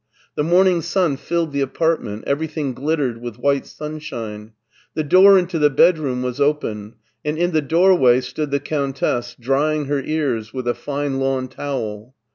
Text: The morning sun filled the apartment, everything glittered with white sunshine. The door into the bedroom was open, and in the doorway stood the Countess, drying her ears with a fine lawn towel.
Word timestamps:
The 0.33 0.43
morning 0.43 0.81
sun 0.81 1.15
filled 1.17 1.51
the 1.51 1.61
apartment, 1.61 2.23
everything 2.25 2.73
glittered 2.73 3.21
with 3.21 3.37
white 3.37 3.67
sunshine. 3.67 4.53
The 4.95 5.03
door 5.03 5.37
into 5.37 5.59
the 5.59 5.69
bedroom 5.69 6.23
was 6.23 6.41
open, 6.41 6.95
and 7.23 7.37
in 7.37 7.51
the 7.51 7.61
doorway 7.61 8.21
stood 8.21 8.49
the 8.49 8.59
Countess, 8.59 9.35
drying 9.39 9.85
her 9.85 10.01
ears 10.01 10.55
with 10.55 10.67
a 10.67 10.73
fine 10.73 11.19
lawn 11.19 11.49
towel. 11.49 12.15